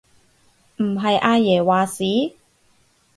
[0.77, 2.03] 唔係阿爺話事？